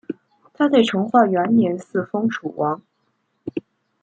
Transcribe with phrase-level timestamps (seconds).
[0.53, 2.81] 他在成化元年嗣封楚王。